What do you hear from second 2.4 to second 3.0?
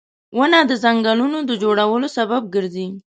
ګرځي